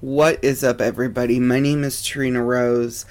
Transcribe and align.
What 0.00 0.42
is 0.42 0.64
up, 0.64 0.80
everybody? 0.80 1.38
My 1.38 1.60
name 1.60 1.84
is 1.84 1.96
Terina 1.96 2.42
Rose, 2.42 3.04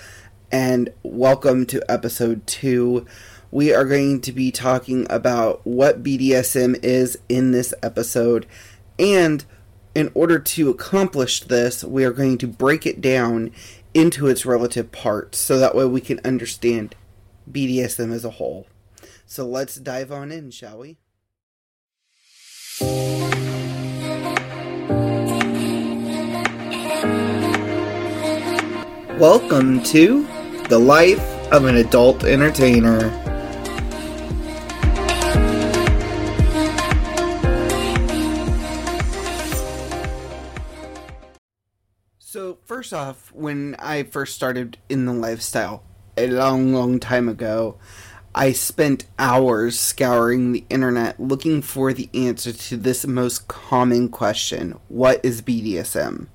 and 0.52 0.90
welcome 1.04 1.68
to 1.68 1.84
episode 1.88 2.48
two. 2.48 3.06
We 3.52 3.72
are 3.72 3.86
going 3.86 4.22
to 4.22 4.32
be 4.32 4.52
talking 4.52 5.06
about 5.08 5.64
what 5.68 6.02
BDSM 6.02 6.84
is 6.84 7.16
in 7.30 7.52
this 7.52 7.76
episode, 7.84 8.48
and 8.98 9.46
in 9.94 10.10
order 10.16 10.40
to 10.40 10.72
accomplish 10.72 11.42
this, 11.42 11.84
we 11.84 12.04
are 12.06 12.12
going 12.12 12.40
to 12.40 12.48
break 12.48 12.88
it 12.88 13.02
down 13.02 13.52
into 13.94 14.26
its 14.26 14.44
relative 14.44 14.92
parts 14.92 15.38
so 15.38 15.60
that 15.60 15.76
way 15.76 15.86
we 15.86 16.02
can 16.02 16.20
understand 16.26 16.96
BDSM 17.52 18.12
as 18.12 18.26
a 18.26 18.32
whole. 18.32 18.66
So 19.28 19.46
let's 19.46 19.76
dive 19.76 20.12
on 20.12 20.32
in, 20.32 20.50
shall 20.50 20.80
we? 20.80 20.98
Welcome 29.20 29.84
to 29.84 30.26
The 30.70 30.80
Life 30.80 31.20
of 31.52 31.66
an 31.66 31.76
Adult 31.76 32.24
Entertainer. 32.24 33.12
So, 42.20 42.60
first 42.64 42.94
off, 42.94 43.34
when 43.34 43.76
I 43.78 44.04
first 44.04 44.36
started 44.36 44.78
in 44.88 45.06
the 45.06 45.12
lifestyle 45.12 45.84
a 46.16 46.28
long, 46.28 46.74
long 46.74 46.98
time 46.98 47.28
ago, 47.28 47.78
I 48.34 48.54
spent 48.54 49.06
hours 49.20 49.78
scouring 49.78 50.54
the 50.54 50.64
internet 50.70 51.20
looking 51.20 51.62
for 51.62 51.92
the 51.92 52.10
answer 52.14 52.54
to 52.54 52.78
this 52.78 53.06
most 53.06 53.50
common 53.50 54.08
question 54.08 54.80
What 54.88 55.20
is 55.26 55.42
BDSM? 55.42 56.28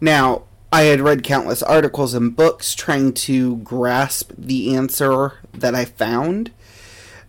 Now, 0.00 0.44
I 0.72 0.82
had 0.82 1.00
read 1.00 1.24
countless 1.24 1.64
articles 1.64 2.14
and 2.14 2.34
books 2.34 2.74
trying 2.76 3.12
to 3.14 3.56
grasp 3.56 4.30
the 4.38 4.74
answer 4.76 5.38
that 5.52 5.74
I 5.74 5.84
found, 5.84 6.52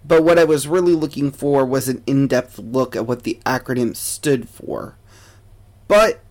but 0.05 0.23
what 0.23 0.37
I 0.37 0.43
was 0.43 0.67
really 0.67 0.93
looking 0.93 1.31
for 1.31 1.65
was 1.65 1.87
an 1.87 2.03
in 2.05 2.27
depth 2.27 2.59
look 2.59 2.95
at 2.95 3.07
what 3.07 3.23
the 3.23 3.39
acronym 3.43 3.95
stood 3.95 4.47
for. 4.47 4.95
But 5.87 6.21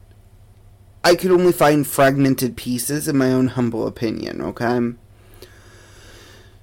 I 1.03 1.17
could 1.17 1.33
only 1.33 1.53
find 1.53 1.85
fragmented 1.85 2.57
pieces, 2.57 3.09
in 3.09 3.17
my 3.17 3.33
own 3.33 3.49
humble 3.49 3.89
opinion, 3.89 4.41
okay? 4.43 4.93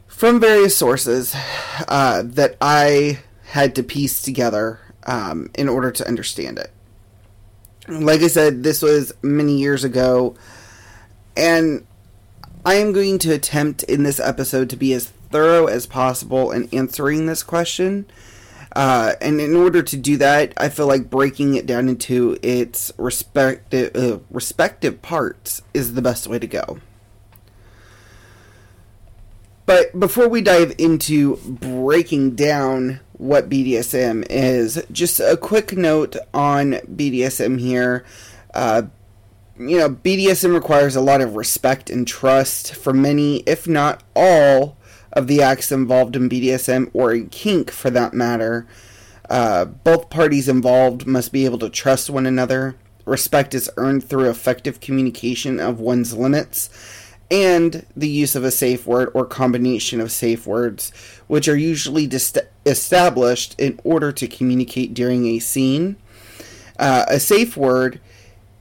From 0.07 0.39
various 0.39 0.77
sources 0.77 1.35
uh, 1.89 2.23
that 2.25 2.55
I 2.61 3.19
had 3.47 3.75
to 3.75 3.83
piece 3.83 4.21
together 4.21 4.79
um, 5.05 5.49
in 5.55 5.67
order 5.67 5.91
to 5.91 6.07
understand 6.07 6.57
it 6.57 6.71
like 7.87 8.21
I 8.21 8.27
said, 8.27 8.63
this 8.63 8.81
was 8.81 9.13
many 9.21 9.57
years 9.57 9.83
ago, 9.83 10.35
and 11.35 11.85
I 12.65 12.75
am 12.75 12.91
going 12.91 13.19
to 13.19 13.33
attempt 13.33 13.83
in 13.83 14.03
this 14.03 14.19
episode 14.19 14.69
to 14.71 14.75
be 14.75 14.93
as 14.93 15.07
thorough 15.31 15.67
as 15.67 15.85
possible 15.85 16.51
in 16.51 16.69
answering 16.73 17.25
this 17.25 17.43
question. 17.43 18.05
Uh, 18.75 19.13
and 19.21 19.39
in 19.41 19.55
order 19.55 19.81
to 19.81 19.97
do 19.97 20.17
that, 20.17 20.53
I 20.57 20.69
feel 20.69 20.87
like 20.87 21.09
breaking 21.09 21.55
it 21.55 21.65
down 21.65 21.89
into 21.89 22.37
its 22.43 22.91
respective 22.97 23.95
uh, 23.95 24.19
respective 24.29 25.01
parts 25.01 25.61
is 25.73 25.93
the 25.93 26.01
best 26.01 26.27
way 26.27 26.39
to 26.39 26.47
go. 26.47 26.79
But 29.65 29.99
before 29.99 30.29
we 30.29 30.41
dive 30.41 30.75
into 30.77 31.37
breaking 31.37 32.35
down 32.35 32.99
what 33.17 33.49
BDSM 33.49 34.25
is. 34.29 34.83
Just 34.91 35.19
a 35.19 35.37
quick 35.37 35.75
note 35.75 36.15
on 36.33 36.73
BDSM 36.73 37.59
here. 37.59 38.05
Uh, 38.53 38.83
you 39.59 39.77
know, 39.77 39.89
BDSM 39.89 40.53
requires 40.53 40.95
a 40.95 41.01
lot 41.01 41.21
of 41.21 41.35
respect 41.35 41.89
and 41.89 42.07
trust 42.07 42.75
for 42.75 42.93
many, 42.93 43.37
if 43.39 43.67
not 43.67 44.03
all, 44.15 44.77
of 45.13 45.27
the 45.27 45.41
acts 45.41 45.71
involved 45.71 46.15
in 46.15 46.29
BDSM 46.29 46.91
or 46.93 47.11
in 47.13 47.29
kink 47.29 47.71
for 47.71 47.89
that 47.89 48.13
matter. 48.13 48.67
Uh, 49.29 49.65
both 49.65 50.09
parties 50.09 50.47
involved 50.47 51.07
must 51.07 51.31
be 51.31 51.45
able 51.45 51.57
to 51.59 51.69
trust 51.69 52.09
one 52.09 52.27
another. 52.27 52.75
Respect 53.05 53.55
is 53.55 53.69
earned 53.77 54.03
through 54.03 54.29
effective 54.29 54.79
communication 54.79 55.59
of 55.59 55.79
one's 55.79 56.13
limits 56.13 56.69
and 57.29 57.85
the 57.95 58.07
use 58.07 58.35
of 58.35 58.43
a 58.43 58.51
safe 58.51 58.85
word 58.85 59.09
or 59.13 59.25
combination 59.25 59.99
of 59.99 60.11
safe 60.11 60.47
words, 60.47 60.91
which 61.27 61.47
are 61.47 61.57
usually 61.57 62.07
dist- 62.07 62.37
established 62.67 63.55
in 63.59 63.79
order 63.83 64.11
to 64.11 64.27
communicate 64.27 64.93
during 64.93 65.25
a 65.25 65.39
scene. 65.39 65.95
Uh, 66.77 67.05
a 67.07 67.19
safe 67.19 67.57
word 67.57 67.99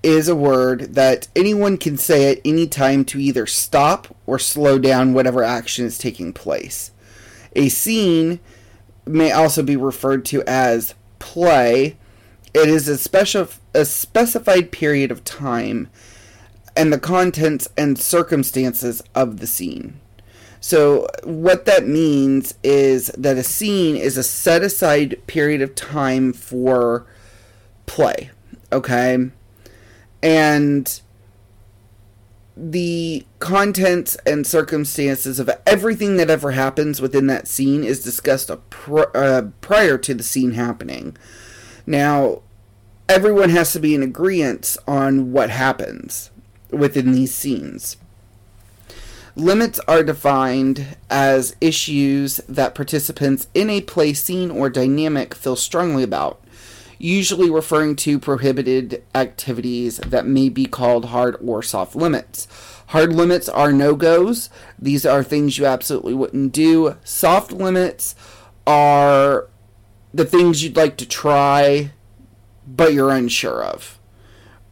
is 0.03 0.29
a 0.29 0.37
word 0.37 0.95
that 0.95 1.29
anyone 1.35 1.77
can 1.77 1.99
say 1.99 2.31
at 2.31 2.41
any 2.45 2.67
time 2.67 3.05
to 3.05 3.21
either 3.21 3.47
stop 3.47 4.17
or 4.27 4.39
slow 4.39 4.79
down 4.79 5.13
whatever 5.13 5.43
action 5.43 5.85
is 5.85 5.99
taking 5.99 6.33
place. 6.33 6.93
A 7.57 7.69
scene 7.69 8.39
may 9.05 9.33
also 9.33 9.63
be 9.63 9.77
referred 9.77 10.25
to 10.27 10.43
as 10.47 10.95
play. 11.19 11.97
It 12.55 12.69
is 12.69 12.89
a 12.89 12.97
special 12.97 13.49
a 13.75 13.85
specified 13.85 14.71
period 14.71 15.11
of 15.11 15.25
time 15.25 15.89
and 16.77 16.93
the 16.93 16.99
contents 16.99 17.69
and 17.77 17.99
circumstances 17.99 19.03
of 19.15 19.41
the 19.41 19.47
scene. 19.47 20.01
So, 20.61 21.07
what 21.25 21.65
that 21.67 21.87
means 21.87 22.55
is 22.63 23.09
that 23.19 23.37
a 23.37 23.43
scene 23.43 23.97
is 23.97 24.17
a 24.17 24.23
set 24.23 24.63
aside 24.63 25.25
period 25.27 25.63
of 25.63 25.75
time 25.75 26.33
for 26.33 27.07
play, 27.87 28.31
okay? 28.73 29.31
And 30.23 31.01
the 32.57 33.27
contents 33.39 34.17
and 34.27 34.47
circumstances 34.47 35.39
of 35.39 35.51
everything 35.67 36.17
that 36.17 36.31
ever 36.31 36.53
happens 36.53 37.03
within 37.03 37.27
that 37.27 37.47
scene 37.47 37.85
is 37.85 38.03
discussed 38.03 38.51
pr- 38.71 39.15
uh, 39.15 39.43
prior 39.61 39.99
to 39.99 40.15
the 40.15 40.23
scene 40.23 40.53
happening. 40.53 41.17
Now, 41.87 42.41
everyone 43.09 43.51
has 43.51 43.73
to 43.73 43.79
be 43.79 43.95
in 43.95 44.03
agreement 44.03 44.77
on 44.89 45.33
what 45.33 45.51
happens 45.51 46.31
within 46.71 47.13
these 47.13 47.35
scenes. 47.35 47.99
Limits 49.39 49.79
are 49.87 50.03
defined 50.03 50.97
as 51.11 51.57
issues 51.61 52.39
that 52.49 52.75
participants 52.75 53.49
in 53.53 53.69
a 53.69 53.83
play 53.83 54.15
scene 54.15 54.51
or 54.51 54.71
dynamic 54.71 55.35
feel 55.35 55.57
strongly 55.57 56.03
about, 56.03 56.43
usually 56.99 57.51
referring 57.51 57.97
to 57.97 58.19
prohibited 58.19 59.05
activities 59.15 59.99
that 59.99 60.25
may 60.25 60.49
be 60.49 60.65
called 60.65 61.07
hard 61.07 61.37
or 61.45 61.63
soft 61.63 61.95
limits. 61.95 62.49
Hard 62.87 63.13
limits 63.13 63.47
are 63.47 63.75
no 63.75 63.95
goes, 63.95 64.49
these 64.79 65.05
are 65.05 65.23
things 65.23 65.59
you 65.59 65.67
absolutely 65.67 66.15
wouldn't 66.15 66.53
do. 66.53 66.97
Soft 67.05 67.53
limits 67.53 68.15
are 68.67 69.49
the 70.15 70.25
things 70.25 70.65
you'd 70.65 70.79
like 70.79 70.97
to 70.97 71.07
try, 71.07 71.91
but 72.67 72.95
you're 72.95 73.11
unsure 73.11 73.63
of. 73.63 73.99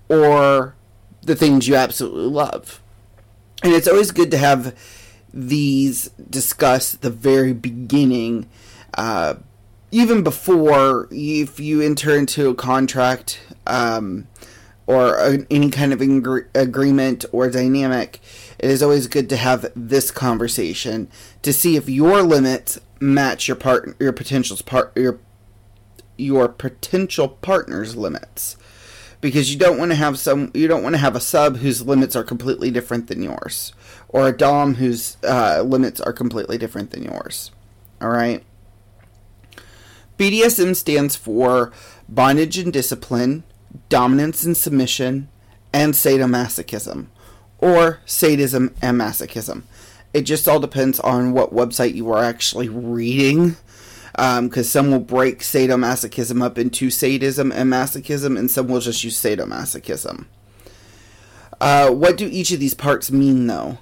Or 0.08 0.74
the 1.20 1.36
things 1.36 1.68
you 1.68 1.76
absolutely 1.76 2.28
love. 2.30 2.80
And 3.64 3.72
it's 3.72 3.88
always 3.88 4.10
good 4.10 4.30
to 4.32 4.36
have 4.36 4.76
these 5.32 6.10
discussed 6.28 7.00
the 7.00 7.08
very 7.08 7.54
beginning, 7.54 8.46
uh, 8.92 9.36
even 9.90 10.22
before 10.22 11.08
if 11.10 11.58
you 11.58 11.80
enter 11.80 12.14
into 12.14 12.50
a 12.50 12.54
contract 12.54 13.40
um, 13.66 14.28
or 14.86 15.16
a, 15.16 15.46
any 15.50 15.70
kind 15.70 15.94
of 15.94 16.00
ingre- 16.00 16.46
agreement 16.54 17.24
or 17.32 17.48
dynamic. 17.48 18.20
It 18.58 18.68
is 18.68 18.82
always 18.82 19.06
good 19.06 19.30
to 19.30 19.36
have 19.38 19.72
this 19.74 20.10
conversation 20.10 21.08
to 21.40 21.50
see 21.50 21.74
if 21.76 21.88
your 21.88 22.22
limits 22.22 22.78
match 23.00 23.48
your 23.48 23.56
part 23.56 23.96
your 23.98 24.12
potential's 24.12 24.62
part 24.62 24.92
your 24.96 25.18
your 26.16 26.48
potential 26.48 27.28
partner's 27.28 27.96
limits 27.96 28.56
because 29.24 29.50
you 29.50 29.58
don't 29.58 29.78
want 29.78 29.90
to 29.90 29.94
have 29.94 30.18
some 30.18 30.50
you 30.52 30.68
don't 30.68 30.82
want 30.82 30.94
to 30.94 31.00
have 31.00 31.16
a 31.16 31.20
sub 31.20 31.56
whose 31.56 31.80
limits 31.80 32.14
are 32.14 32.22
completely 32.22 32.70
different 32.70 33.06
than 33.06 33.22
yours 33.22 33.72
or 34.10 34.28
a 34.28 34.36
dom 34.36 34.74
whose 34.74 35.16
uh, 35.24 35.62
limits 35.62 35.98
are 35.98 36.12
completely 36.12 36.58
different 36.58 36.90
than 36.90 37.02
yours. 37.02 37.50
All 38.02 38.10
right? 38.10 38.44
Bdsm 40.18 40.76
stands 40.76 41.16
for 41.16 41.72
bondage 42.06 42.58
and 42.58 42.70
discipline 42.70 43.44
dominance 43.88 44.44
and 44.44 44.54
submission 44.54 45.30
and 45.72 45.94
sadomasochism 45.94 47.06
or 47.56 48.00
sadism 48.04 48.74
and 48.82 49.00
masochism. 49.00 49.62
It 50.12 50.22
just 50.22 50.46
all 50.46 50.60
depends 50.60 51.00
on 51.00 51.32
what 51.32 51.54
website 51.54 51.94
you 51.94 52.12
are 52.12 52.22
actually 52.22 52.68
reading 52.68 53.56
because 54.14 54.76
um, 54.76 54.84
some 54.84 54.90
will 54.92 55.00
break 55.00 55.40
sadomasochism 55.40 56.40
up 56.40 56.56
into 56.56 56.88
sadism 56.88 57.50
and 57.50 57.72
masochism, 57.72 58.38
and 58.38 58.50
some 58.50 58.68
will 58.68 58.80
just 58.80 59.02
use 59.02 59.20
sadomasochism. 59.20 60.26
Uh, 61.60 61.90
what 61.90 62.16
do 62.16 62.28
each 62.28 62.52
of 62.52 62.60
these 62.60 62.74
parts 62.74 63.10
mean, 63.10 63.48
though? 63.48 63.78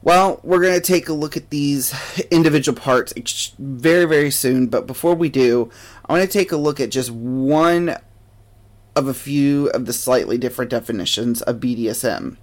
Well, 0.00 0.40
we're 0.42 0.62
going 0.62 0.80
to 0.80 0.80
take 0.80 1.08
a 1.08 1.12
look 1.12 1.36
at 1.36 1.50
these 1.50 1.94
individual 2.30 2.78
parts 2.80 3.12
very, 3.58 4.06
very 4.06 4.30
soon, 4.30 4.68
but 4.68 4.86
before 4.86 5.14
we 5.14 5.28
do, 5.28 5.70
I 6.06 6.12
want 6.12 6.24
to 6.24 6.38
take 6.38 6.50
a 6.50 6.56
look 6.56 6.80
at 6.80 6.90
just 6.90 7.10
one 7.10 7.96
of 8.96 9.06
a 9.06 9.14
few 9.14 9.68
of 9.68 9.86
the 9.86 9.92
slightly 9.92 10.38
different 10.38 10.70
definitions 10.70 11.42
of 11.42 11.60
BDSM. 11.60 12.36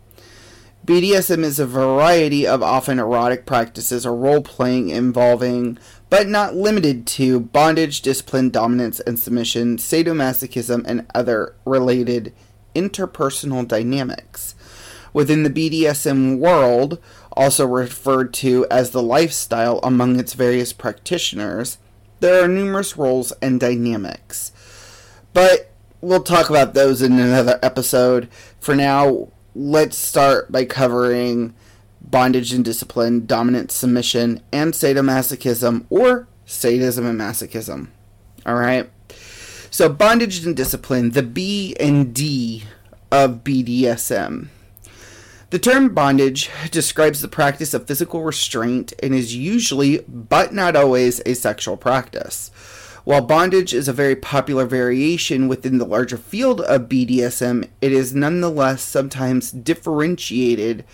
BDSM 0.86 1.44
is 1.44 1.60
a 1.60 1.66
variety 1.66 2.48
of 2.48 2.64
often 2.64 3.00
erotic 3.00 3.46
practices 3.46 4.06
or 4.06 4.16
role 4.16 4.42
playing 4.42 4.90
involving, 4.90 5.78
but 6.10 6.28
not 6.28 6.56
limited 6.56 7.06
to, 7.06 7.40
bondage, 7.40 8.02
discipline, 8.02 8.50
dominance, 8.50 9.00
and 9.02 9.20
submission, 9.20 9.78
sadomasochism, 9.78 10.84
and 10.88 11.06
other 11.14 11.56
related 11.66 12.34
interpersonal 12.76 13.68
dynamics. 13.68 14.56
Within 15.14 15.44
the 15.44 15.50
BDSM 15.50 16.40
world, 16.40 17.00
also 17.34 17.66
referred 17.66 18.34
to 18.36 18.66
as 18.70 18.92
the 18.92 19.02
lifestyle 19.02 19.80
among 19.84 20.20
its 20.20 20.34
various 20.34 20.74
practitioners, 20.74 21.78
there 22.20 22.44
are 22.44 22.48
numerous 22.48 22.98
roles 22.98 23.32
and 23.42 23.60
dynamics. 23.60 24.52
But 25.34 25.72
we'll 26.02 26.24
talk 26.24 26.50
about 26.50 26.74
those 26.74 27.02
in 27.02 27.14
another 27.14 27.60
episode. 27.62 28.30
For 28.60 28.76
now, 28.76 29.30
let's 29.56 29.98
start 29.98 30.52
by 30.52 30.66
covering 30.66 31.54
bondage 32.02 32.54
and 32.54 32.64
discipline, 32.64 33.26
dominant 33.26 33.72
submission, 33.72 34.42
and 34.52 34.74
sadomasochism, 34.74 35.86
or 35.90 36.28
sadism 36.46 37.06
and 37.06 37.20
masochism. 37.20 37.90
All 38.46 38.56
right. 38.56 38.90
So, 39.72 39.90
bondage 39.90 40.46
and 40.46 40.56
discipline, 40.56 41.12
the 41.12 41.24
B 41.24 41.76
and 41.80 42.14
D 42.14 42.64
of 43.12 43.44
BDSM. 43.44 44.48
The 45.52 45.60
term 45.60 45.96
bondage 45.96 46.50
describes 46.70 47.22
the 47.22 47.28
practice 47.28 47.74
of 47.74 47.88
physical 47.88 48.22
restraint 48.22 48.94
and 49.02 49.16
is 49.16 49.36
usually, 49.36 50.04
but 50.08 50.54
not 50.54 50.76
always, 50.76 51.22
a 51.26 51.34
sexual 51.34 51.76
practice. 51.76 52.52
While 53.04 53.22
bondage 53.22 53.74
is 53.74 53.88
a 53.88 53.94
very 53.94 54.16
popular 54.16 54.66
variation 54.66 55.48
within 55.48 55.80
the 55.80 55.86
larger 55.86 56.18
field 56.18 56.62
of 56.62 56.84
BDSM, 56.84 57.68
it 57.82 57.92
is 57.92 58.14
nonetheless 58.14 58.84
sometimes 58.84 59.52
differentiated 59.52 60.86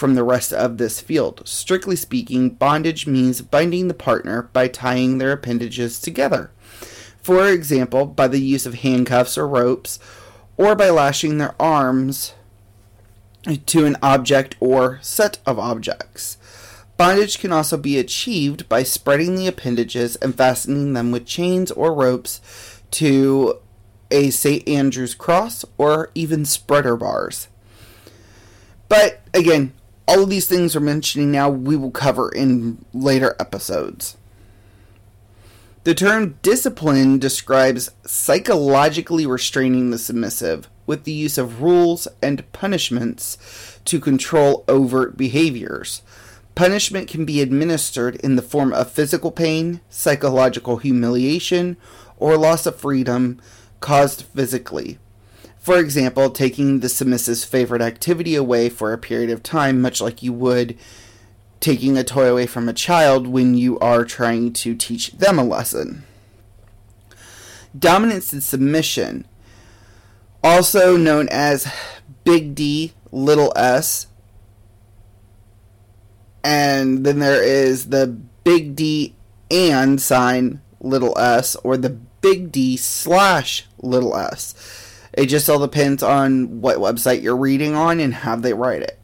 from 0.00 0.14
the 0.14 0.24
rest 0.24 0.50
of 0.50 0.78
this 0.78 0.98
field. 0.98 1.42
Strictly 1.44 1.94
speaking, 1.94 2.48
bondage 2.48 3.06
means 3.06 3.42
binding 3.42 3.86
the 3.86 3.92
partner 3.92 4.48
by 4.54 4.66
tying 4.66 5.18
their 5.18 5.32
appendages 5.32 6.00
together. 6.00 6.50
For 7.20 7.46
example, 7.50 8.06
by 8.06 8.26
the 8.26 8.40
use 8.40 8.64
of 8.64 8.76
handcuffs 8.76 9.36
or 9.36 9.46
ropes, 9.46 9.98
or 10.56 10.74
by 10.74 10.88
lashing 10.88 11.36
their 11.36 11.54
arms 11.60 12.32
to 13.66 13.84
an 13.84 13.98
object 14.02 14.56
or 14.58 14.98
set 15.02 15.38
of 15.44 15.58
objects. 15.58 16.38
Bondage 16.96 17.38
can 17.38 17.52
also 17.52 17.76
be 17.76 17.98
achieved 17.98 18.70
by 18.70 18.82
spreading 18.82 19.36
the 19.36 19.46
appendages 19.46 20.16
and 20.16 20.34
fastening 20.34 20.94
them 20.94 21.10
with 21.10 21.26
chains 21.26 21.70
or 21.70 21.92
ropes 21.94 22.40
to 22.92 23.58
a 24.10 24.30
St. 24.30 24.66
Andrew's 24.66 25.14
cross 25.14 25.62
or 25.76 26.10
even 26.14 26.46
spreader 26.46 26.96
bars. 26.96 27.48
But 28.88 29.20
again, 29.34 29.74
all 30.10 30.24
of 30.24 30.28
these 30.28 30.48
things 30.48 30.74
we're 30.74 30.80
mentioning 30.80 31.30
now 31.30 31.48
we 31.48 31.76
will 31.76 31.92
cover 31.92 32.30
in 32.30 32.84
later 32.92 33.36
episodes. 33.38 34.16
The 35.84 35.94
term 35.94 36.36
discipline 36.42 37.20
describes 37.20 37.92
psychologically 38.04 39.24
restraining 39.24 39.90
the 39.90 39.98
submissive 39.98 40.68
with 40.84 41.04
the 41.04 41.12
use 41.12 41.38
of 41.38 41.62
rules 41.62 42.08
and 42.20 42.50
punishments 42.50 43.78
to 43.84 44.00
control 44.00 44.64
overt 44.66 45.16
behaviors. 45.16 46.02
Punishment 46.56 47.06
can 47.08 47.24
be 47.24 47.40
administered 47.40 48.16
in 48.16 48.34
the 48.34 48.42
form 48.42 48.72
of 48.72 48.90
physical 48.90 49.30
pain, 49.30 49.80
psychological 49.88 50.78
humiliation, 50.78 51.76
or 52.16 52.36
loss 52.36 52.66
of 52.66 52.74
freedom 52.74 53.40
caused 53.78 54.22
physically. 54.22 54.98
For 55.60 55.78
example, 55.78 56.30
taking 56.30 56.80
the 56.80 56.88
submissive's 56.88 57.44
favorite 57.44 57.82
activity 57.82 58.34
away 58.34 58.70
for 58.70 58.92
a 58.92 58.98
period 58.98 59.30
of 59.30 59.42
time, 59.42 59.80
much 59.80 60.00
like 60.00 60.22
you 60.22 60.32
would 60.32 60.76
taking 61.60 61.98
a 61.98 62.02
toy 62.02 62.30
away 62.32 62.46
from 62.46 62.68
a 62.68 62.72
child 62.72 63.26
when 63.26 63.54
you 63.54 63.78
are 63.80 64.04
trying 64.04 64.52
to 64.54 64.74
teach 64.74 65.12
them 65.12 65.38
a 65.38 65.44
lesson. 65.44 66.04
Dominance 67.78 68.32
and 68.32 68.42
submission, 68.42 69.26
also 70.42 70.96
known 70.96 71.28
as 71.30 71.70
big 72.24 72.54
D, 72.54 72.94
little 73.12 73.52
s, 73.54 74.06
and 76.42 77.04
then 77.04 77.18
there 77.18 77.42
is 77.42 77.90
the 77.90 78.06
big 78.06 78.74
D 78.74 79.14
and 79.50 80.00
sign 80.00 80.62
little 80.80 81.16
s, 81.18 81.54
or 81.56 81.76
the 81.76 81.90
big 81.90 82.50
D 82.50 82.78
slash 82.78 83.66
little 83.78 84.16
s. 84.16 84.54
It 85.12 85.26
just 85.26 85.48
all 85.50 85.58
depends 85.58 86.02
on 86.02 86.60
what 86.60 86.78
website 86.78 87.22
you're 87.22 87.36
reading 87.36 87.74
on 87.74 88.00
and 88.00 88.14
how 88.14 88.36
they 88.36 88.54
write 88.54 88.82
it 88.82 89.00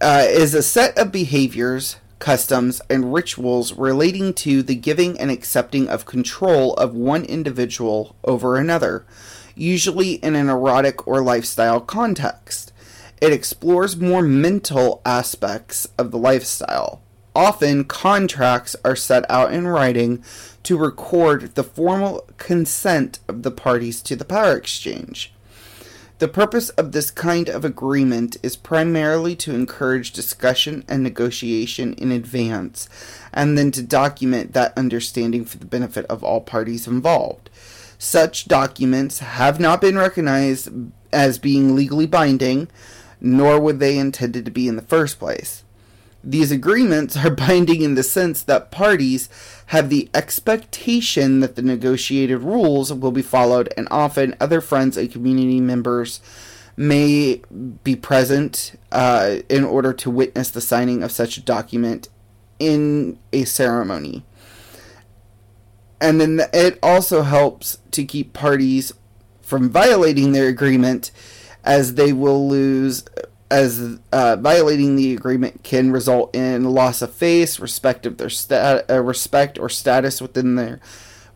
uh, 0.00 0.26
is 0.28 0.54
a 0.54 0.62
set 0.62 0.96
of 0.98 1.12
behaviors, 1.12 1.96
customs, 2.18 2.80
and 2.90 3.12
rituals 3.12 3.72
relating 3.72 4.34
to 4.34 4.62
the 4.62 4.74
giving 4.74 5.18
and 5.18 5.30
accepting 5.30 5.88
of 5.88 6.06
control 6.06 6.74
of 6.74 6.94
one 6.94 7.24
individual 7.24 8.16
over 8.24 8.56
another, 8.56 9.06
usually 9.54 10.14
in 10.14 10.34
an 10.34 10.48
erotic 10.48 11.06
or 11.06 11.22
lifestyle 11.22 11.80
context. 11.80 12.72
It 13.20 13.32
explores 13.32 13.96
more 13.96 14.22
mental 14.22 15.00
aspects 15.06 15.88
of 15.96 16.10
the 16.10 16.18
lifestyle. 16.18 17.00
Often, 17.36 17.84
contracts 17.84 18.76
are 18.82 18.96
set 18.96 19.30
out 19.30 19.52
in 19.52 19.66
writing 19.66 20.24
to 20.62 20.78
record 20.78 21.54
the 21.54 21.62
formal 21.62 22.26
consent 22.38 23.18
of 23.28 23.42
the 23.42 23.50
parties 23.50 24.00
to 24.04 24.16
the 24.16 24.24
power 24.24 24.56
exchange. 24.56 25.34
The 26.18 26.28
purpose 26.28 26.70
of 26.70 26.92
this 26.92 27.10
kind 27.10 27.50
of 27.50 27.62
agreement 27.62 28.38
is 28.42 28.56
primarily 28.56 29.36
to 29.36 29.54
encourage 29.54 30.12
discussion 30.12 30.82
and 30.88 31.02
negotiation 31.02 31.92
in 31.98 32.10
advance, 32.10 32.88
and 33.34 33.58
then 33.58 33.70
to 33.72 33.82
document 33.82 34.54
that 34.54 34.72
understanding 34.74 35.44
for 35.44 35.58
the 35.58 35.66
benefit 35.66 36.06
of 36.06 36.24
all 36.24 36.40
parties 36.40 36.86
involved. 36.86 37.50
Such 37.98 38.48
documents 38.48 39.18
have 39.18 39.60
not 39.60 39.82
been 39.82 39.98
recognized 39.98 40.70
as 41.12 41.38
being 41.38 41.74
legally 41.76 42.06
binding, 42.06 42.68
nor 43.20 43.60
were 43.60 43.74
they 43.74 43.98
intended 43.98 44.46
to 44.46 44.50
be 44.50 44.68
in 44.68 44.76
the 44.76 44.80
first 44.80 45.18
place. 45.18 45.64
These 46.26 46.50
agreements 46.50 47.16
are 47.16 47.30
binding 47.46 47.82
in 47.82 47.94
the 47.94 48.02
sense 48.02 48.42
that 48.42 48.72
parties 48.72 49.28
have 49.66 49.88
the 49.88 50.10
expectation 50.12 51.40
that 51.40 51.54
the 51.54 51.62
negotiated 51.62 52.40
rules 52.40 52.92
will 52.92 53.12
be 53.12 53.22
followed, 53.22 53.72
and 53.76 53.86
often 53.90 54.34
other 54.40 54.60
friends 54.60 54.96
and 54.96 55.10
community 55.10 55.60
members 55.60 56.20
may 56.76 57.40
be 57.84 57.96
present 57.96 58.78
uh, 58.92 59.36
in 59.48 59.64
order 59.64 59.92
to 59.94 60.10
witness 60.10 60.50
the 60.50 60.60
signing 60.60 61.02
of 61.02 61.12
such 61.12 61.38
a 61.38 61.42
document 61.42 62.08
in 62.58 63.18
a 63.32 63.44
ceremony. 63.44 64.24
And 66.00 66.20
then 66.20 66.42
it 66.52 66.78
also 66.82 67.22
helps 67.22 67.78
to 67.92 68.04
keep 68.04 68.32
parties 68.32 68.92
from 69.40 69.70
violating 69.70 70.32
their 70.32 70.48
agreement 70.48 71.10
as 71.64 71.94
they 71.94 72.12
will 72.12 72.48
lose 72.48 73.04
as 73.50 73.98
uh, 74.12 74.36
violating 74.36 74.96
the 74.96 75.14
agreement 75.14 75.62
can 75.62 75.92
result 75.92 76.34
in 76.34 76.64
loss 76.64 77.02
of 77.02 77.12
face, 77.12 77.60
respect 77.60 78.06
of 78.06 78.18
their 78.18 78.30
stat, 78.30 78.84
uh, 78.90 79.02
respect 79.02 79.58
or 79.58 79.68
status 79.68 80.20
within 80.20 80.56
their 80.56 80.80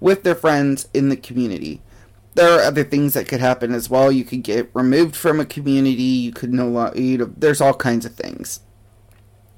with 0.01 0.23
their 0.23 0.35
friends 0.35 0.89
in 0.93 1.09
the 1.09 1.17
community. 1.17 1.83
There 2.35 2.51
are 2.51 2.63
other 2.63 2.85
things 2.85 3.15
that 3.15 3.29
could 3.29 3.41
happen 3.41 3.75
as 3.75 3.91
well. 3.91 4.11
You 4.11 4.25
could 4.25 4.43
get 4.43 4.71
removed 4.73 5.15
from 5.15 5.41
a 5.41 5.45
community. 5.45 6.03
You 6.03 6.33
could 6.33 6.53
no 6.53 6.69
longer. 6.69 7.01
You 7.01 7.19
know, 7.19 7.33
there's 7.37 7.61
all 7.61 7.75
kinds 7.75 8.07
of 8.07 8.15
things. 8.15 8.61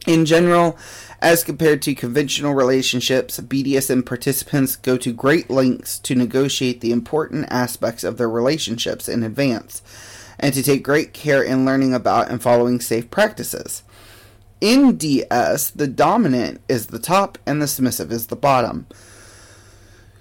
In 0.06 0.26
general, 0.26 0.76
as 1.20 1.44
compared 1.44 1.80
to 1.82 1.94
conventional 1.94 2.54
relationships, 2.54 3.38
BDSM 3.38 4.04
participants 4.04 4.74
go 4.74 4.96
to 4.96 5.12
great 5.12 5.48
lengths 5.48 5.98
to 6.00 6.16
negotiate 6.16 6.80
the 6.80 6.90
important 6.90 7.46
aspects 7.50 8.02
of 8.02 8.16
their 8.16 8.28
relationships 8.28 9.08
in 9.08 9.22
advance 9.22 9.80
and 10.42 10.52
to 10.52 10.62
take 10.62 10.82
great 10.82 11.14
care 11.14 11.42
in 11.42 11.64
learning 11.64 11.94
about 11.94 12.28
and 12.28 12.42
following 12.42 12.80
safe 12.80 13.08
practices. 13.10 13.84
In 14.60 14.96
DS, 14.96 15.70
the 15.70 15.86
dominant 15.86 16.60
is 16.68 16.88
the 16.88 16.98
top 16.98 17.38
and 17.46 17.62
the 17.62 17.68
submissive 17.68 18.10
is 18.10 18.26
the 18.26 18.36
bottom. 18.36 18.86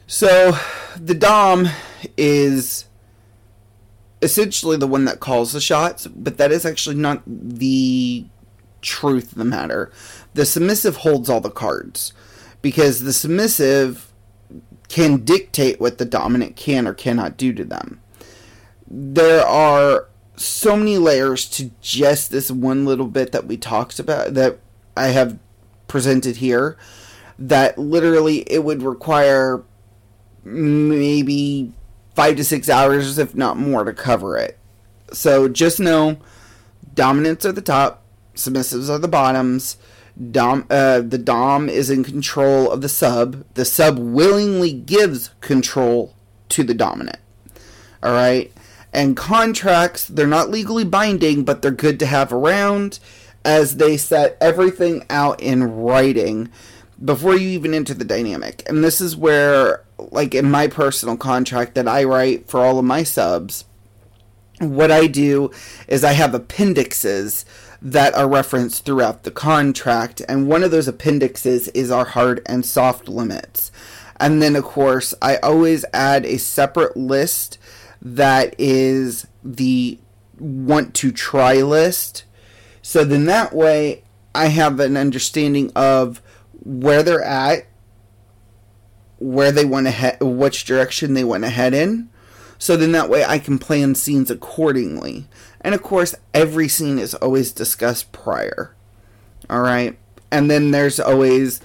So, 0.05 0.53
the 0.95 1.15
Dom 1.15 1.67
is 2.17 2.85
essentially 4.21 4.77
the 4.77 4.87
one 4.87 5.05
that 5.05 5.19
calls 5.19 5.53
the 5.53 5.61
shots, 5.61 6.05
but 6.07 6.37
that 6.37 6.51
is 6.51 6.65
actually 6.65 6.97
not 6.97 7.23
the 7.25 8.25
truth 8.81 9.31
of 9.31 9.37
the 9.37 9.45
matter. 9.45 9.91
The 10.33 10.45
submissive 10.45 10.97
holds 10.97 11.29
all 11.29 11.41
the 11.41 11.49
cards 11.49 12.13
because 12.61 13.01
the 13.01 13.13
submissive 13.13 14.11
can 14.89 15.23
dictate 15.23 15.79
what 15.79 15.97
the 15.97 16.05
dominant 16.05 16.55
can 16.55 16.87
or 16.87 16.93
cannot 16.93 17.37
do 17.37 17.53
to 17.53 17.63
them. 17.63 18.01
There 18.87 19.45
are 19.45 20.09
so 20.43 20.75
many 20.75 20.97
layers 20.97 21.47
to 21.49 21.71
just 21.81 22.31
this 22.31 22.51
one 22.51 22.85
little 22.85 23.07
bit 23.07 23.31
that 23.31 23.47
we 23.47 23.57
talked 23.57 23.99
about 23.99 24.33
that 24.33 24.59
I 24.95 25.07
have 25.07 25.37
presented 25.87 26.37
here 26.37 26.77
that 27.37 27.77
literally 27.77 28.39
it 28.49 28.63
would 28.63 28.83
require 28.83 29.63
maybe 30.43 31.73
five 32.15 32.35
to 32.35 32.43
six 32.43 32.69
hours, 32.69 33.17
if 33.17 33.35
not 33.35 33.57
more, 33.57 33.83
to 33.83 33.93
cover 33.93 34.37
it. 34.37 34.57
So 35.11 35.47
just 35.47 35.79
know 35.79 36.17
dominants 36.93 37.45
are 37.45 37.51
the 37.51 37.61
top, 37.61 38.03
submissives 38.35 38.89
are 38.89 38.99
the 38.99 39.07
bottoms. 39.07 39.77
Dom, 40.31 40.65
uh, 40.69 41.01
the 41.01 41.17
dom 41.17 41.69
is 41.69 41.89
in 41.89 42.03
control 42.03 42.69
of 42.69 42.81
the 42.81 42.89
sub. 42.89 43.45
The 43.55 43.65
sub 43.65 43.97
willingly 43.97 44.73
gives 44.73 45.29
control 45.39 46.15
to 46.49 46.63
the 46.63 46.73
dominant. 46.73 47.17
All 48.03 48.11
right, 48.11 48.51
and 48.93 49.17
contracts 49.17 50.05
they're 50.07 50.27
not 50.27 50.49
legally 50.49 50.83
binding, 50.83 51.43
but 51.43 51.61
they're 51.61 51.71
good 51.71 51.99
to 51.99 52.05
have 52.05 52.33
around 52.33 52.99
as 53.43 53.77
they 53.77 53.97
set 53.97 54.37
everything 54.39 55.05
out 55.09 55.41
in 55.41 55.63
writing 55.63 56.49
before 57.03 57.35
you 57.35 57.49
even 57.49 57.73
enter 57.73 57.93
the 57.93 58.05
dynamic. 58.05 58.63
And 58.67 58.83
this 58.83 59.01
is 59.01 59.15
where, 59.15 59.83
like 59.97 60.35
in 60.35 60.51
my 60.51 60.67
personal 60.67 61.17
contract 61.17 61.75
that 61.75 61.87
I 61.87 62.03
write 62.03 62.47
for 62.47 62.59
all 62.59 62.77
of 62.77 62.85
my 62.85 63.03
subs, 63.03 63.65
what 64.59 64.91
I 64.91 65.07
do 65.07 65.49
is 65.87 66.03
I 66.03 66.11
have 66.11 66.35
appendixes 66.35 67.45
that 67.81 68.13
are 68.13 68.29
referenced 68.29 68.85
throughout 68.85 69.23
the 69.23 69.31
contract, 69.31 70.21
and 70.29 70.47
one 70.47 70.61
of 70.61 70.69
those 70.69 70.87
appendixes 70.87 71.67
is 71.69 71.89
our 71.89 72.05
hard 72.05 72.41
and 72.45 72.63
soft 72.63 73.09
limits. 73.09 73.71
And 74.19 74.39
then, 74.39 74.55
of 74.55 74.63
course, 74.63 75.15
I 75.19 75.37
always 75.37 75.83
add 75.91 76.25
a 76.25 76.37
separate 76.37 76.95
list 76.95 77.57
that 78.01 78.55
is 78.57 79.27
the 79.43 79.99
want 80.39 80.95
to 80.95 81.11
try 81.11 81.61
list. 81.61 82.23
So 82.81 83.03
then 83.03 83.25
that 83.25 83.53
way 83.53 84.03
I 84.33 84.47
have 84.47 84.79
an 84.79 84.97
understanding 84.97 85.71
of 85.75 86.21
where 86.63 87.03
they're 87.03 87.23
at, 87.23 87.67
where 89.19 89.51
they 89.51 89.65
want 89.65 89.85
to 89.85 89.91
head, 89.91 90.17
which 90.21 90.65
direction 90.65 91.13
they 91.13 91.23
want 91.23 91.43
to 91.43 91.49
head 91.49 91.73
in. 91.73 92.09
So 92.57 92.75
then 92.75 92.91
that 92.93 93.09
way 93.09 93.23
I 93.23 93.39
can 93.39 93.59
plan 93.59 93.95
scenes 93.95 94.31
accordingly. 94.31 95.27
And 95.61 95.75
of 95.75 95.83
course, 95.83 96.15
every 96.33 96.67
scene 96.67 96.97
is 96.97 97.13
always 97.15 97.51
discussed 97.51 98.11
prior. 98.11 98.75
All 99.49 99.61
right. 99.61 99.97
And 100.31 100.49
then 100.49 100.71
there's 100.71 100.99
always 100.99 101.59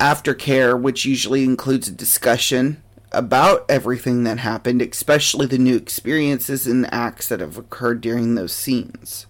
aftercare, 0.00 0.80
which 0.80 1.04
usually 1.04 1.44
includes 1.44 1.88
a 1.88 1.92
discussion 1.92 2.81
about 3.12 3.64
everything 3.68 4.24
that 4.24 4.38
happened, 4.38 4.82
especially 4.82 5.46
the 5.46 5.58
new 5.58 5.76
experiences 5.76 6.66
and 6.66 6.92
acts 6.92 7.28
that 7.28 7.40
have 7.40 7.58
occurred 7.58 8.00
during 8.00 8.34
those 8.34 8.52
scenes. 8.52 9.26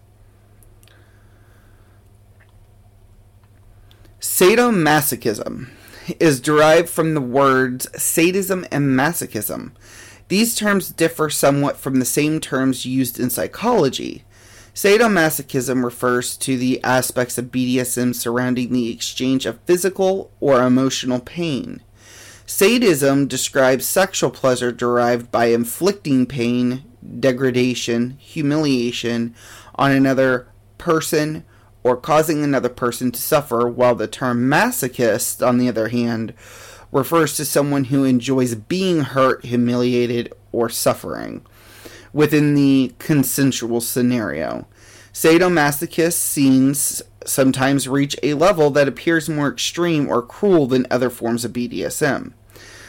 Sadomasochism 4.21 5.69
is 6.21 6.41
derived 6.41 6.89
from 6.89 7.15
the 7.15 7.21
words 7.21 7.89
sadism 8.01 8.67
and 8.71 8.99
masochism. 8.99 9.73
These 10.29 10.55
terms 10.55 10.91
differ 10.91 11.29
somewhat 11.29 11.77
from 11.77 11.99
the 11.99 12.05
same 12.05 12.41
terms 12.41 12.87
used 12.87 13.21
in 13.21 13.31
psychology. 13.31 14.25
Sadomasochism 14.75 15.85
refers 15.85 16.37
to 16.39 16.57
the 16.57 16.83
aspects 16.83 17.37
of 17.37 17.47
BDSM 17.47 18.15
surrounding 18.15 18.73
the 18.73 18.91
exchange 18.91 19.45
of 19.45 19.61
physical 19.67 20.31
or 20.41 20.63
emotional 20.63 21.21
pain. 21.21 21.83
Sadism 22.47 23.27
describes 23.27 23.87
sexual 23.87 24.31
pleasure 24.31 24.73
derived 24.73 25.31
by 25.31 25.47
inflicting 25.47 26.27
pain, 26.27 26.85
degradation, 27.21 28.17
humiliation 28.19 29.35
on 29.75 29.93
another 29.93 30.49
person 30.79 31.45
or 31.85 31.97
causing 31.97 32.45
another 32.45 32.69
person 32.69 33.11
to 33.11 33.21
suffer, 33.21 33.67
while 33.69 33.95
the 33.95 34.07
term 34.07 34.49
masochist, 34.49 35.47
on 35.47 35.59
the 35.59 35.69
other 35.69 35.89
hand, 35.89 36.33
refers 36.93 37.37
to 37.37 37.45
someone 37.45 37.85
who 37.85 38.05
enjoys 38.05 38.55
being 38.55 39.01
hurt, 39.01 39.45
humiliated, 39.45 40.33
or 40.53 40.69
suffering 40.69 41.45
within 42.13 42.55
the 42.55 42.95
consensual 42.99 43.81
scenario. 43.81 44.67
Sadomasochist 45.13 46.15
scenes 46.15 47.03
sometimes 47.27 47.89
reach 47.89 48.17
a 48.23 48.35
level 48.35 48.71
that 48.71 48.89
appears 48.89 49.29
more 49.29 49.49
extreme 49.49 50.09
or 50.09 50.23
cruel 50.23 50.67
than 50.67 50.87
other 50.91 51.11
forms 51.11 51.45
of 51.45 51.53
BDSM. 51.53 52.33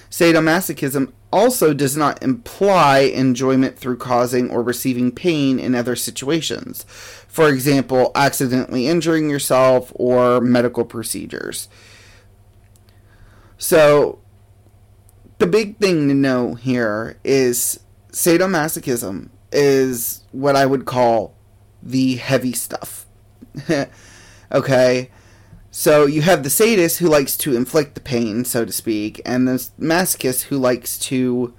Sadomasochism 0.09 1.11
also 1.31 1.73
does 1.73 1.97
not 1.97 2.21
imply 2.21 2.99
enjoyment 2.99 3.79
through 3.79 3.97
causing 3.97 4.51
or 4.51 4.61
receiving 4.61 5.11
pain 5.11 5.59
in 5.59 5.73
other 5.73 5.95
situations. 5.95 6.83
For 7.27 7.49
example, 7.49 8.11
accidentally 8.13 8.87
injuring 8.87 9.29
yourself 9.29 9.91
or 9.95 10.39
medical 10.39 10.85
procedures. 10.85 11.67
So, 13.57 14.19
the 15.39 15.47
big 15.47 15.77
thing 15.77 16.07
to 16.09 16.13
know 16.13 16.53
here 16.53 17.17
is 17.23 17.79
sadomasochism 18.11 19.29
is 19.51 20.23
what 20.31 20.55
I 20.55 20.67
would 20.67 20.85
call 20.85 21.33
the 21.81 22.17
heavy 22.17 22.53
stuff. 22.53 23.07
okay? 24.53 25.09
So 25.71 26.05
you 26.05 26.21
have 26.21 26.43
the 26.43 26.49
sadist 26.49 26.99
who 26.99 27.07
likes 27.07 27.35
to 27.37 27.55
inflict 27.55 27.95
the 27.95 28.01
pain, 28.01 28.45
so 28.45 28.63
to 28.63 28.71
speak, 28.71 29.21
and 29.25 29.47
the 29.47 29.53
masochist 29.79 30.43
who 30.43 30.57
likes 30.57 30.99
to 30.99 31.53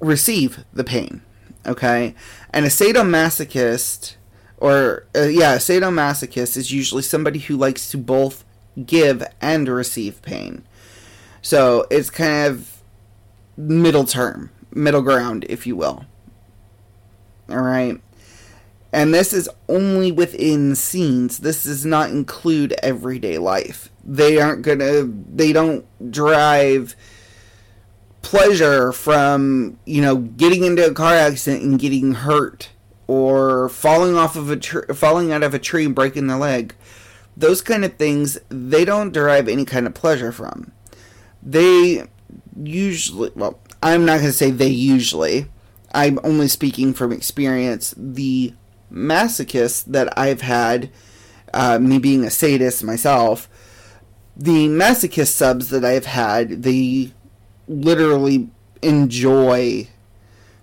receive 0.00 0.64
the 0.72 0.84
pain. 0.84 1.22
Okay? 1.66 2.14
And 2.50 2.64
a 2.64 2.68
sadomasochist, 2.68 4.16
or 4.56 5.06
uh, 5.14 5.24
yeah, 5.24 5.54
a 5.54 5.58
sadomasochist 5.58 6.56
is 6.56 6.72
usually 6.72 7.02
somebody 7.02 7.40
who 7.40 7.56
likes 7.56 7.90
to 7.90 7.98
both 7.98 8.44
give 8.86 9.22
and 9.40 9.68
receive 9.68 10.22
pain. 10.22 10.64
So 11.42 11.86
it's 11.90 12.10
kind 12.10 12.46
of 12.46 12.82
middle 13.56 14.04
term, 14.04 14.50
middle 14.72 15.02
ground, 15.02 15.44
if 15.48 15.66
you 15.66 15.76
will. 15.76 16.06
All 17.50 17.60
right. 17.60 18.00
And 18.92 19.12
this 19.12 19.32
is 19.32 19.50
only 19.68 20.10
within 20.10 20.74
scenes. 20.74 21.38
This 21.38 21.64
does 21.64 21.84
not 21.84 22.10
include 22.10 22.74
everyday 22.82 23.38
life. 23.38 23.90
They 24.04 24.40
aren't 24.40 24.64
to, 24.64 25.12
they 25.34 25.52
don't 25.52 25.84
drive 26.10 26.96
pleasure 28.22 28.92
from, 28.92 29.78
you 29.84 30.00
know, 30.00 30.16
getting 30.16 30.64
into 30.64 30.86
a 30.86 30.94
car 30.94 31.14
accident 31.14 31.62
and 31.62 31.78
getting 31.78 32.12
hurt 32.12 32.70
or 33.06 33.68
falling 33.68 34.16
off 34.16 34.36
of 34.36 34.50
a 34.50 34.56
tree, 34.56 34.82
falling 34.94 35.32
out 35.32 35.42
of 35.42 35.54
a 35.54 35.58
tree 35.58 35.84
and 35.84 35.94
breaking 35.94 36.26
their 36.26 36.38
leg. 36.38 36.74
Those 37.36 37.62
kind 37.62 37.84
of 37.84 37.96
things, 37.96 38.38
they 38.48 38.84
don't 38.84 39.12
derive 39.12 39.48
any 39.48 39.64
kind 39.64 39.86
of 39.86 39.94
pleasure 39.94 40.32
from. 40.32 40.72
They 41.42 42.04
usually, 42.60 43.30
well, 43.34 43.60
I'm 43.82 44.04
not 44.04 44.14
going 44.14 44.26
to 44.26 44.32
say 44.32 44.50
they 44.50 44.68
usually. 44.68 45.46
I'm 45.92 46.18
only 46.24 46.48
speaking 46.48 46.92
from 46.94 47.12
experience. 47.12 47.94
The 47.96 48.54
masochists 48.92 49.84
that 49.84 50.16
I've 50.18 50.40
had, 50.40 50.90
uh, 51.52 51.78
me 51.78 51.98
being 51.98 52.24
a 52.24 52.30
sadist 52.30 52.84
myself, 52.84 53.48
the 54.36 54.68
masochist 54.68 55.32
subs 55.32 55.70
that 55.70 55.84
I've 55.84 56.06
had, 56.06 56.62
they 56.62 57.12
literally 57.66 58.48
enjoy 58.82 59.88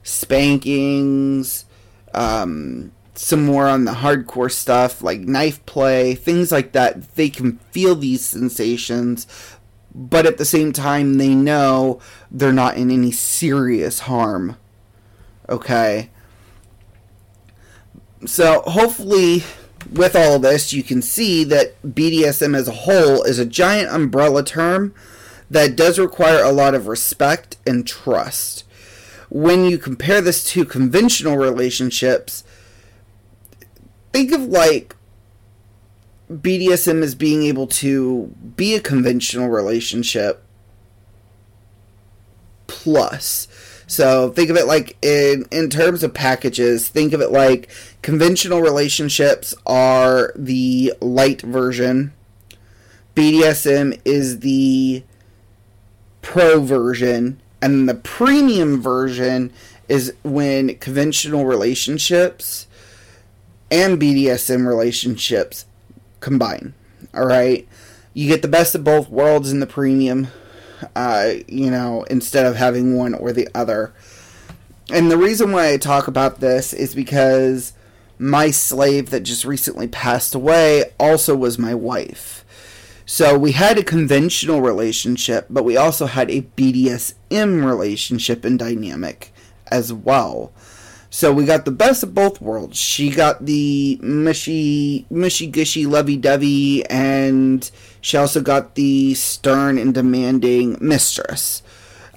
spankings, 0.04 1.66
um, 2.14 2.92
some 3.16 3.46
more 3.46 3.68
on 3.68 3.86
the 3.86 3.92
hardcore 3.92 4.52
stuff 4.52 5.02
like 5.02 5.22
knife 5.22 5.66
play, 5.66 6.16
things 6.16 6.52
like 6.52 6.74
that. 6.74 7.16
They 7.16 7.30
can 7.30 7.58
feel 7.72 7.96
these 7.96 8.24
sensations, 8.24 9.28
but 9.94 10.26
at 10.26 10.38
the 10.38 10.46
same 10.46 10.74
time, 10.74 11.16
they 11.16 11.34
know 11.34 12.00
they're 12.30 12.54
not 12.54 12.78
in 12.78 12.92
any 12.92 13.12
serious 13.12 14.02
harm. 14.02 14.58
Okay? 15.50 16.10
So 18.28 18.62
hopefully, 18.62 19.44
with 19.92 20.16
all 20.16 20.36
of 20.36 20.42
this, 20.42 20.74
you 20.74 20.84
can 20.84 21.02
see 21.02 21.44
that 21.46 21.82
BDSM 21.84 22.56
as 22.56 22.68
a 22.68 22.72
whole 22.72 23.24
is 23.24 23.40
a 23.40 23.46
giant 23.46 23.90
umbrella 23.90 24.44
term 24.44 24.94
that 25.50 25.76
does 25.76 26.00
require 26.00 26.44
a 26.44 26.52
lot 26.52 26.74
of 26.74 26.88
respect 26.88 27.58
and 27.68 27.86
trust. 27.88 28.64
When 29.30 29.66
you 29.66 29.78
compare 29.78 30.22
this 30.22 30.44
to 30.52 30.66
conventional 30.66 31.38
relationships, 31.38 32.44
think 34.12 34.32
of 34.32 34.42
like 34.46 34.96
BDSM 36.32 37.04
as 37.04 37.16
being 37.16 37.44
able 37.44 37.68
to 37.68 38.34
be 38.56 38.76
a 38.76 38.80
conventional 38.80 39.50
relationship 39.50 40.42
plus. 42.68 43.48
So 43.88 44.32
think 44.32 44.50
of 44.50 44.58
it 44.58 44.66
like 44.66 44.98
in 45.04 45.46
in 45.52 45.70
terms 45.70 46.04
of 46.04 46.14
packages, 46.14 46.90
think 46.90 47.14
of 47.14 47.22
it 47.22 47.32
like 47.32 47.70
conventional 48.02 48.62
relationships 48.62 49.54
are 49.66 50.32
the 50.36 50.94
light 51.02 51.42
version. 51.42 52.14
BDSM 53.16 54.00
is 54.04 54.40
the 54.40 55.04
pro 56.22 56.60
version 56.60 57.40
and 57.62 57.88
the 57.88 57.96
premium 57.96 58.82
version 58.82 59.54
is 59.88 60.14
when 60.24 60.76
conventional 60.78 61.46
relationships 61.46 62.68
and 63.72 64.02
BDSM 64.02 64.68
relationships 64.68 65.66
combine. 66.20 66.74
All 67.14 67.26
right? 67.26 67.68
You 68.14 68.28
get 68.28 68.42
the 68.42 68.48
best 68.48 68.76
of 68.76 68.84
both 68.84 69.10
worlds 69.10 69.52
in 69.52 69.60
the 69.60 69.68
premium 69.68 70.28
uh, 70.96 71.34
you 71.48 71.70
know, 71.70 72.04
instead 72.04 72.46
of 72.46 72.56
having 72.56 72.98
one 72.98 73.14
or 73.14 73.32
the 73.32 73.48
other. 73.54 73.94
And 74.92 75.10
the 75.10 75.18
reason 75.18 75.52
why 75.52 75.72
I 75.72 75.78
talk 75.78 76.08
about 76.08 76.40
this 76.40 76.74
is 76.74 76.94
because 76.94 77.74
my 78.18 78.52
slave 78.52 79.10
that 79.10 79.22
just 79.22 79.46
recently 79.46 79.88
passed 79.88 80.36
away 80.36 80.92
also 81.00 81.36
was 81.36 81.58
my 81.58 81.74
wife. 81.74 82.46
So 83.06 83.38
we 83.38 83.52
had 83.52 83.78
a 83.78 83.84
conventional 83.84 84.62
relationship, 84.62 85.48
but 85.50 85.64
we 85.64 85.78
also 85.78 86.08
had 86.08 86.32
a 86.32 86.42
BDSM 86.42 87.66
relationship 87.66 88.44
and 88.44 88.58
dynamic 88.58 89.32
as 89.68 89.94
well. 89.94 90.52
So 91.10 91.32
we 91.32 91.46
got 91.46 91.66
the 91.66 91.72
best 91.72 92.04
of 92.04 92.14
both 92.14 92.42
worlds. 92.42 92.78
She 92.78 93.10
got 93.10 93.46
the 93.46 93.98
mushy, 94.02 95.06
mushy 95.10 95.48
gushy, 95.48 95.86
lovey 95.86 96.18
dovey, 96.18 96.86
and 96.88 97.70
she 98.02 98.18
also 98.18 98.42
got 98.42 98.76
the 98.76 99.14
stern 99.14 99.78
and 99.78 99.94
demanding 99.94 100.78
mistress 100.82 101.64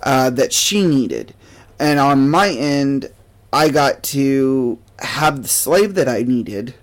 uh, 0.03 0.31
that 0.31 0.53
she 0.53 0.85
needed. 0.85 1.35
And 1.79 2.01
on 2.01 2.29
my 2.29 2.51
end, 2.51 3.11
I 3.53 3.69
got 3.69 4.03
to 4.05 4.79
have 4.99 5.43
the 5.43 5.49
slave 5.49 5.95
that 5.95 6.09
I 6.09 6.23
needed, 6.23 6.75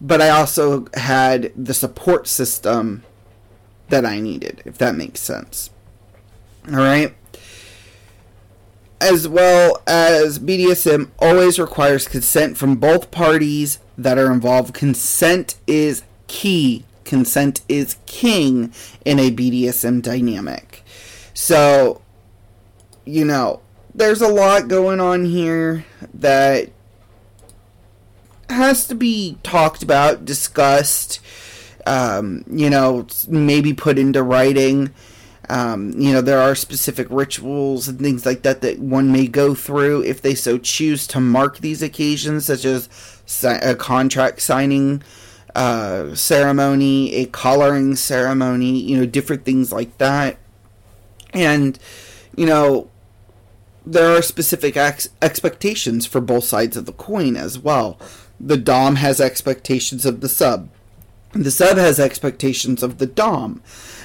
but 0.00 0.20
I 0.20 0.28
also 0.28 0.86
had 0.94 1.52
the 1.56 1.74
support 1.74 2.28
system 2.28 3.02
that 3.88 4.04
I 4.04 4.20
needed, 4.20 4.62
if 4.66 4.76
that 4.78 4.94
makes 4.94 5.20
sense. 5.20 5.70
All 6.68 6.76
right 6.76 7.14
as 9.04 9.28
well 9.28 9.82
as 9.86 10.38
BDSM 10.38 11.10
always 11.18 11.58
requires 11.58 12.08
consent 12.08 12.56
from 12.56 12.76
both 12.76 13.10
parties 13.10 13.78
that 13.98 14.16
are 14.16 14.32
involved. 14.32 14.72
Consent 14.72 15.56
is 15.66 16.02
key. 16.26 16.84
Consent 17.04 17.60
is 17.68 17.98
king 18.06 18.72
in 19.04 19.18
a 19.18 19.30
BDSM 19.30 20.00
dynamic. 20.00 20.82
So, 21.34 22.00
you 23.04 23.26
know, 23.26 23.60
there's 23.94 24.22
a 24.22 24.28
lot 24.28 24.68
going 24.68 25.00
on 25.00 25.26
here 25.26 25.84
that 26.14 26.70
has 28.48 28.86
to 28.86 28.94
be 28.94 29.36
talked 29.42 29.82
about, 29.82 30.24
discussed, 30.24 31.20
um, 31.86 32.42
you 32.50 32.70
know, 32.70 33.06
maybe 33.28 33.74
put 33.74 33.98
into 33.98 34.22
writing. 34.22 34.94
Um, 35.48 35.92
you 35.98 36.12
know, 36.12 36.20
there 36.20 36.40
are 36.40 36.54
specific 36.54 37.06
rituals 37.10 37.88
and 37.88 37.98
things 37.98 38.24
like 38.24 38.42
that 38.42 38.60
that 38.62 38.78
one 38.78 39.12
may 39.12 39.26
go 39.26 39.54
through 39.54 40.02
if 40.04 40.22
they 40.22 40.34
so 40.34 40.58
choose 40.58 41.06
to 41.08 41.20
mark 41.20 41.58
these 41.58 41.82
occasions, 41.82 42.46
such 42.46 42.64
as 42.64 42.88
a 43.44 43.74
contract 43.74 44.40
signing 44.40 45.02
uh, 45.54 46.14
ceremony, 46.14 47.14
a 47.14 47.26
collaring 47.26 47.94
ceremony, 47.96 48.80
you 48.80 48.96
know, 48.96 49.06
different 49.06 49.44
things 49.44 49.72
like 49.72 49.96
that. 49.98 50.38
And, 51.32 51.78
you 52.36 52.46
know, 52.46 52.90
there 53.86 54.16
are 54.16 54.22
specific 54.22 54.76
ex- 54.76 55.08
expectations 55.20 56.06
for 56.06 56.20
both 56.20 56.44
sides 56.44 56.76
of 56.76 56.86
the 56.86 56.92
coin 56.92 57.36
as 57.36 57.58
well. 57.58 57.98
The 58.40 58.56
Dom 58.56 58.96
has 58.96 59.20
expectations 59.20 60.06
of 60.06 60.20
the 60.20 60.28
sub, 60.28 60.68
the 61.34 61.50
sub 61.50 61.76
has 61.76 61.98
expectations 61.98 62.82
of 62.82 62.98
the 62.98 63.06
Dom. 63.06 63.62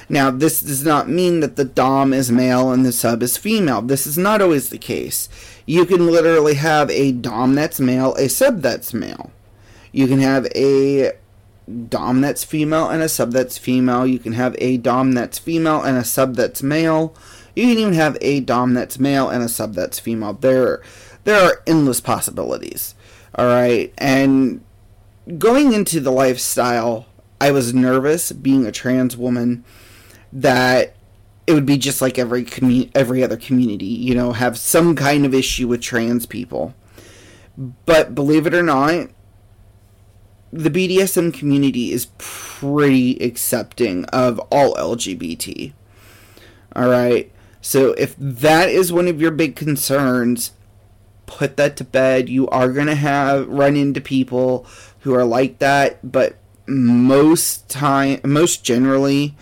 Now, 0.09 0.31
this 0.31 0.61
does 0.61 0.83
not 0.83 1.07
mean 1.07 1.39
that 1.41 1.55
the 1.55 1.65
Dom 1.65 2.13
is 2.13 2.31
male 2.31 2.71
and 2.71 2.83
the 2.83 2.91
sub 2.91 3.21
is 3.21 3.37
female. 3.37 3.81
This 3.81 4.07
is 4.07 4.17
not 4.17 4.41
always 4.41 4.69
the 4.69 4.79
case. 4.79 5.29
You 5.67 5.85
can 5.85 6.07
literally 6.07 6.55
have 6.55 6.89
a 6.89 7.11
Dom 7.11 7.53
that's 7.53 7.79
male, 7.79 8.15
a 8.15 8.27
sub 8.27 8.61
that's 8.61 8.93
male. 8.93 9.31
You 9.91 10.07
can 10.07 10.19
have 10.19 10.47
a 10.55 11.13
Dom 11.87 12.21
that's 12.21 12.43
female 12.43 12.89
and 12.89 13.03
a 13.03 13.09
sub 13.09 13.31
that's 13.31 13.59
female. 13.59 14.07
You 14.07 14.17
can 14.17 14.33
have 14.33 14.55
a 14.57 14.77
Dom 14.77 15.11
that's 15.11 15.37
female 15.37 15.83
and 15.83 15.97
a 15.97 16.03
sub 16.03 16.35
that's 16.35 16.63
male. 16.63 17.15
You 17.55 17.67
can 17.67 17.77
even 17.77 17.93
have 17.93 18.17
a 18.21 18.39
Dom 18.39 18.73
that's 18.73 18.99
male 18.99 19.29
and 19.29 19.43
a 19.43 19.49
sub 19.49 19.75
that's 19.75 19.99
female. 19.99 20.33
There, 20.33 20.81
there 21.23 21.39
are 21.39 21.61
endless 21.67 22.01
possibilities. 22.01 22.95
All 23.35 23.45
right, 23.45 23.93
and 23.99 24.63
going 25.37 25.73
into 25.73 25.99
the 25.99 26.11
lifestyle, 26.11 27.05
I 27.41 27.51
was 27.51 27.73
nervous 27.73 28.31
being 28.31 28.65
a 28.65 28.71
trans 28.71 29.15
woman 29.15 29.63
that 30.31 30.95
it 31.47 31.53
would 31.53 31.65
be 31.65 31.77
just 31.77 32.01
like 32.01 32.19
every 32.19 32.43
commu- 32.43 32.91
every 32.93 33.23
other 33.23 33.37
community, 33.37 33.85
you 33.85 34.13
know, 34.13 34.33
have 34.33 34.57
some 34.57 34.95
kind 34.95 35.25
of 35.25 35.33
issue 35.33 35.67
with 35.67 35.81
trans 35.81 36.25
people. 36.25 36.75
But 37.85 38.13
believe 38.13 38.45
it 38.45 38.53
or 38.53 38.63
not, 38.63 39.09
the 40.51 40.69
BDSM 40.69 41.33
community 41.33 41.91
is 41.91 42.07
pretty 42.17 43.17
accepting 43.17 44.05
of 44.05 44.39
all 44.51 44.75
LGBT. 44.75 45.73
All 46.75 46.89
right. 46.89 47.31
So 47.61 47.93
if 47.93 48.15
that 48.17 48.69
is 48.69 48.93
one 48.93 49.07
of 49.07 49.21
your 49.21 49.31
big 49.31 49.55
concerns, 49.55 50.51
put 51.25 51.57
that 51.57 51.75
to 51.77 51.83
bed. 51.83 52.29
You 52.29 52.47
are 52.49 52.71
going 52.71 52.87
to 52.87 52.95
have 52.95 53.47
run 53.47 53.75
into 53.75 54.01
people 54.01 54.65
who 55.01 55.13
are 55.13 55.25
like 55.25 55.59
that, 55.59 56.11
but 56.11 56.37
most 56.69 57.67
time 57.69 58.19
most 58.23 58.63
generally 58.63 59.35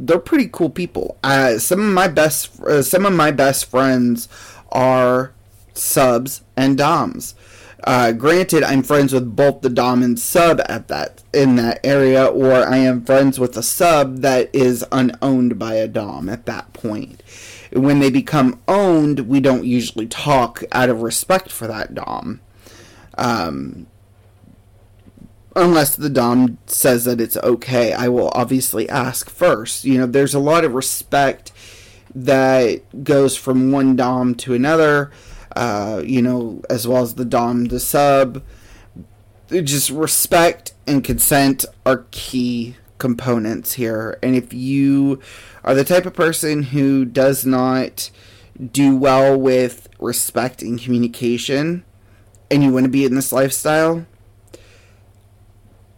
they're 0.00 0.18
pretty 0.18 0.48
cool 0.52 0.70
people. 0.70 1.16
Uh, 1.22 1.58
some 1.58 1.80
of 1.80 1.92
my 1.92 2.08
best 2.08 2.60
uh, 2.62 2.82
some 2.82 3.06
of 3.06 3.12
my 3.12 3.30
best 3.30 3.66
friends 3.66 4.28
are 4.70 5.32
subs 5.74 6.42
and 6.56 6.76
doms. 6.76 7.34
Uh, 7.84 8.12
granted, 8.12 8.62
I'm 8.62 8.82
friends 8.82 9.12
with 9.12 9.34
both 9.34 9.60
the 9.60 9.68
dom 9.68 10.02
and 10.02 10.18
sub 10.18 10.60
at 10.68 10.88
that 10.88 11.22
in 11.32 11.56
that 11.56 11.80
area, 11.84 12.24
or 12.26 12.52
I 12.52 12.76
am 12.76 13.04
friends 13.04 13.40
with 13.40 13.56
a 13.56 13.62
sub 13.62 14.18
that 14.18 14.54
is 14.54 14.84
unowned 14.92 15.58
by 15.58 15.74
a 15.74 15.88
dom 15.88 16.28
at 16.28 16.46
that 16.46 16.72
point. 16.72 17.22
When 17.72 17.98
they 17.98 18.10
become 18.10 18.60
owned, 18.68 19.20
we 19.20 19.40
don't 19.40 19.64
usually 19.64 20.06
talk 20.06 20.62
out 20.70 20.90
of 20.90 21.02
respect 21.02 21.50
for 21.50 21.66
that 21.66 21.94
dom. 21.94 22.40
Um, 23.18 23.86
unless 25.54 25.96
the 25.96 26.10
dom 26.10 26.58
says 26.66 27.04
that 27.04 27.20
it's 27.20 27.36
okay 27.38 27.92
i 27.92 28.08
will 28.08 28.30
obviously 28.34 28.88
ask 28.88 29.28
first. 29.28 29.84
You 29.84 29.98
know 29.98 30.06
there's 30.06 30.34
a 30.34 30.38
lot 30.38 30.64
of 30.64 30.74
respect 30.74 31.52
that 32.14 33.04
goes 33.04 33.36
from 33.36 33.72
one 33.72 33.96
dom 33.96 34.34
to 34.36 34.54
another 34.54 35.10
uh, 35.56 36.02
you 36.04 36.22
know 36.22 36.62
as 36.70 36.86
well 36.86 37.02
as 37.02 37.14
the 37.14 37.24
dom 37.24 37.66
the 37.66 37.80
sub. 37.80 38.42
Just 39.48 39.90
respect 39.90 40.72
and 40.86 41.04
consent 41.04 41.66
are 41.84 42.06
key 42.10 42.76
components 42.96 43.74
here. 43.74 44.18
And 44.22 44.34
if 44.34 44.54
you 44.54 45.20
are 45.64 45.74
the 45.74 45.84
type 45.84 46.06
of 46.06 46.14
person 46.14 46.62
who 46.62 47.04
does 47.04 47.44
not 47.44 48.10
do 48.70 48.96
well 48.96 49.38
with 49.38 49.88
respect 49.98 50.62
and 50.62 50.80
communication 50.80 51.84
and 52.50 52.62
you 52.62 52.72
want 52.72 52.84
to 52.84 52.90
be 52.90 53.04
in 53.04 53.14
this 53.14 53.32
lifestyle 53.32 54.06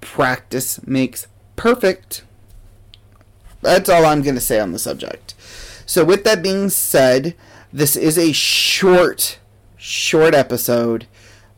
practice 0.05 0.87
makes 0.87 1.27
perfect. 1.57 2.25
That's 3.62 3.88
all 3.88 4.05
I'm 4.05 4.23
going 4.23 4.37
to 4.37 4.40
say 4.40 4.61
on 4.61 4.73
the 4.73 4.79
subject. 4.79 5.35
So, 5.87 6.05
with 6.05 6.23
that 6.25 6.43
being 6.43 6.69
said, 6.69 7.35
this 7.73 7.97
is 7.97 8.17
a 8.17 8.33
short, 8.33 9.38
short 9.77 10.35
episode. 10.35 11.07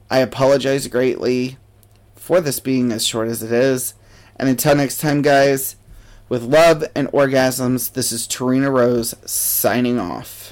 I 0.09 0.21
apologize 0.21 0.87
greatly 0.87 1.59
for 2.15 2.41
this 2.41 2.61
being 2.61 2.93
as 2.93 3.07
short 3.07 3.29
as 3.29 3.43
it 3.43 3.53
is. 3.53 3.95
And 4.37 4.49
until 4.49 4.77
next 4.77 4.99
time, 4.99 5.23
guys, 5.23 5.77
with 6.29 6.43
love 6.43 6.85
and 6.95 7.09
orgasms, 7.09 7.93
this 7.93 8.13
is 8.13 8.27
Terina 8.27 8.73
Rose 8.73 9.15
signing 9.25 9.99
off. 9.99 10.46